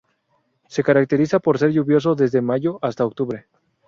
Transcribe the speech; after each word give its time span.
Se 0.67 0.81
caracteriza 0.81 1.37
por 1.39 1.59
ser 1.59 1.71
lluvioso 1.73 2.15
desde 2.15 2.41
mayo 2.41 2.79
hasta 2.81 3.05
octubre. 3.05 3.45